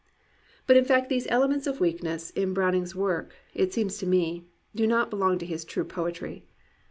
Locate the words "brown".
2.55-2.73